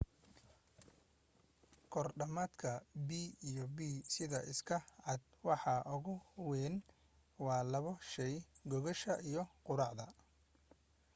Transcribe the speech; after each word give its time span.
kor 1.91 2.07
dhamaadka 2.19 2.71
b&b 3.07 3.77
sida 4.13 4.39
iska 4.51 4.77
cad 5.03 5.21
waxa 5.47 5.75
ugu 5.95 6.15
weyn 6.47 6.75
waa 7.45 7.61
labo 7.71 7.93
shey 8.11 8.35
gogosha 8.69 9.13
iyo 9.29 9.43
quraacda 9.65 10.05